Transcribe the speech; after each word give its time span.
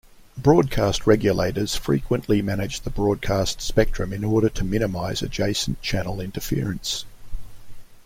Broadcast 0.35 1.05
regulators 1.05 1.75
frequently 1.75 2.41
manage 2.41 2.81
the 2.81 2.89
broadcast 2.89 3.61
spectrum 3.61 4.11
in 4.11 4.23
order 4.23 4.49
to 4.49 4.63
minimize 4.63 5.21
adjacent-channel 5.21 6.19
interference. 6.19 7.05